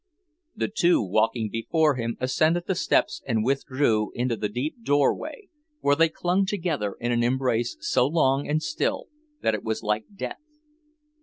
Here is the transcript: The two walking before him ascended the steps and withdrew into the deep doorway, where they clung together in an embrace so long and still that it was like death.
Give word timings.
The 0.55 0.67
two 0.67 0.99
walking 1.03 1.47
before 1.51 1.93
him 1.93 2.17
ascended 2.19 2.63
the 2.65 2.73
steps 2.73 3.21
and 3.27 3.43
withdrew 3.45 4.11
into 4.15 4.35
the 4.35 4.49
deep 4.49 4.81
doorway, 4.83 5.49
where 5.81 5.95
they 5.95 6.09
clung 6.09 6.47
together 6.47 6.95
in 6.99 7.11
an 7.11 7.21
embrace 7.23 7.77
so 7.81 8.07
long 8.07 8.47
and 8.47 8.63
still 8.63 9.09
that 9.43 9.53
it 9.53 9.63
was 9.63 9.83
like 9.83 10.05
death. 10.15 10.41